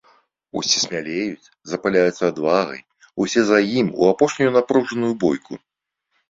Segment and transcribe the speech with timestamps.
[0.59, 2.79] Усе смялеюць, запаляюцца адвагай,
[3.27, 5.53] усе за ім, у апошнюю напружаную бойку.